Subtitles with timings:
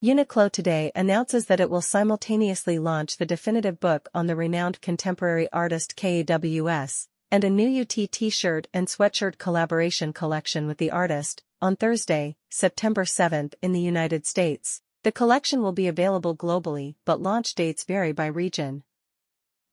[0.00, 5.50] Uniqlo today announces that it will simultaneously launch the definitive book on the renowned contemporary
[5.52, 11.74] artist KAWS, and a new UT t-shirt and sweatshirt collaboration collection with the artist, on
[11.74, 14.82] Thursday, September 7 in the United States.
[15.02, 18.84] The collection will be available globally but launch dates vary by region.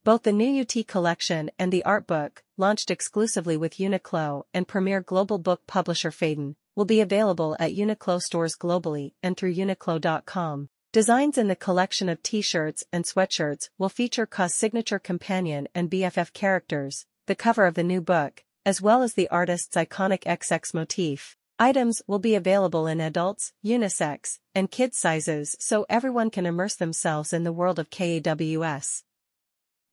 [0.04, 5.02] Both the new UT collection and the art book, launched exclusively with Uniqlo and premier
[5.02, 10.70] global book publisher Phaidon, will be available at Uniqlo stores globally and through uniqlo.com.
[10.92, 16.32] Designs in the collection of t-shirts and sweatshirts will feature KAWS signature companion and BFF
[16.32, 21.36] characters, the cover of the new book, as well as the artist's iconic XX motif.
[21.60, 27.32] Items will be available in adults, unisex, and kids sizes so everyone can immerse themselves
[27.32, 29.04] in the world of KAWS.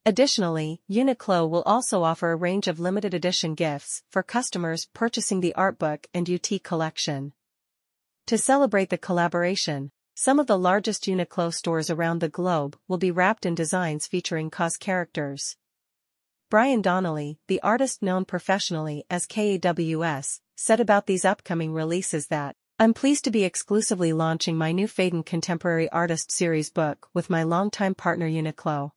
[0.05, 5.55] Additionally, Uniqlo will also offer a range of limited edition gifts for customers purchasing the
[5.57, 7.33] artbook and UT collection.
[8.27, 13.13] To celebrate the collaboration, some of the largest Uniqlo stores around the globe will be
[13.13, 15.57] wrapped in designs featuring KAWS characters.
[16.51, 22.93] Brian Donnelly, the artist known professionally as KAWS, said about these upcoming releases that, I'm
[22.93, 27.95] pleased to be exclusively launching my new Phaidon Contemporary Artist Series book with my longtime
[27.95, 28.91] partner Uniqlo.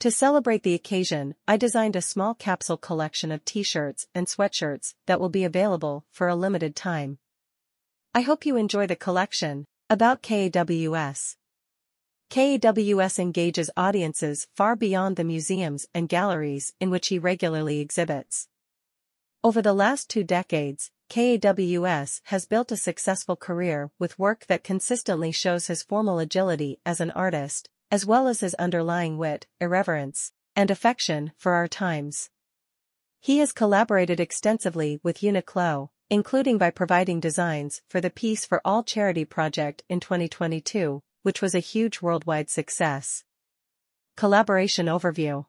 [0.00, 5.18] To celebrate the occasion, I designed a small capsule collection of t-shirts and sweatshirts that
[5.18, 7.18] will be available for a limited time.
[8.14, 9.64] I hope you enjoy the collection.
[9.88, 11.36] About KAWS
[12.28, 18.48] KAWS engages audiences far beyond the museums and galleries in which he regularly exhibits.
[19.42, 25.32] Over the last two decades, KAWS has built a successful career with work that consistently
[25.32, 30.70] shows his formal agility as an artist, as well as his underlying wit, irreverence, and
[30.70, 32.30] affection for our times.
[33.20, 38.82] He has collaborated extensively with Uniqlo, including by providing designs for the Peace for All
[38.82, 43.24] charity project in 2022, which was a huge worldwide success.
[44.16, 45.46] Collaboration Overview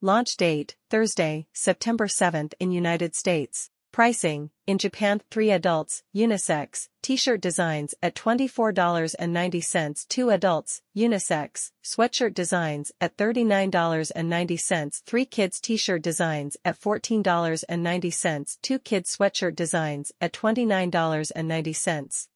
[0.00, 3.70] Launch date, Thursday, September 7th in United States.
[3.98, 12.92] Pricing, in Japan 3 adults, unisex, t-shirt designs at $24.90 2 adults, unisex, sweatshirt designs
[13.00, 22.28] at $39.90 3 kids t-shirt designs at $14.90 2 kids sweatshirt designs at $29.90.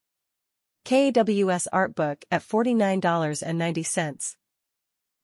[0.84, 4.36] KAWS Art Book at $49.90.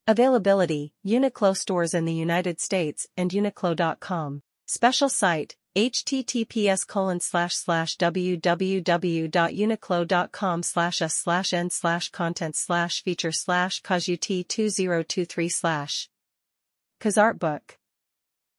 [0.07, 4.43] Availability, Uniqlo stores in the United States and Uniqlo.com.
[4.67, 13.31] Special site, https colon slash slash www.uniqlo.com slash s slash n slash content slash feature
[13.31, 16.09] slash KAWSUT 2023 slash
[16.99, 17.79] KAWS Book.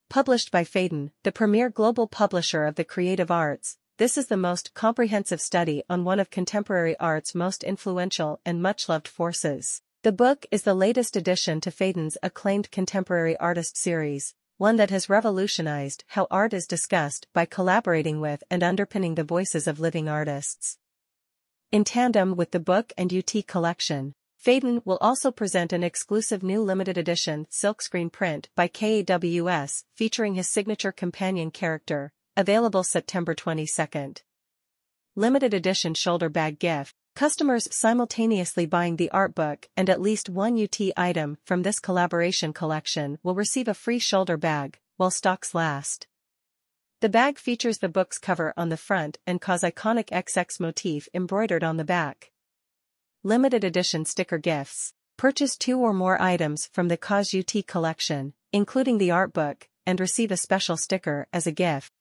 [0.09, 4.74] Published by Phaidon, the premier global publisher of the creative arts, this is the most
[4.74, 9.81] comprehensive study on one of contemporary art's most influential and much-loved forces.
[10.03, 15.08] The book is the latest addition to Phaidon's acclaimed contemporary artist series, one that has
[15.08, 20.78] revolutionized how art is discussed by collaborating with and underpinning the voices of living artists.
[21.72, 26.62] In tandem with the book and UT collection, Phaidon will also present an exclusive new
[26.62, 34.16] limited edition silkscreen print by KAWS featuring his signature companion character, available September 22.
[35.16, 36.96] Limited edition shoulder bag gift.
[37.16, 42.53] Customers simultaneously buying the art book and at least one UT item from this collaboration
[42.53, 46.08] collection will receive a free shoulder bag, while stocks last.
[47.02, 51.64] The bag features the book's cover on the front and KAWS iconic XX motif embroidered
[51.64, 52.31] on the back.
[53.24, 54.94] Limited edition sticker gifts.
[55.18, 60.00] Purchase two or more items from the KAWS UT collection, including the art book, and
[60.00, 61.94] receive a special sticker as a gift.